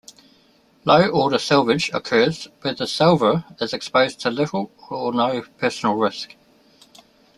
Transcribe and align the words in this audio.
Low-order 0.83 1.37
salvage 1.37 1.91
occurs 1.93 2.47
where 2.61 2.73
the 2.73 2.87
salvor 2.87 3.45
is 3.61 3.71
exposed 3.71 4.19
to 4.21 4.31
little 4.31 4.71
or 4.89 5.13
no 5.13 5.43
personal 5.59 5.93
risk. 5.93 6.33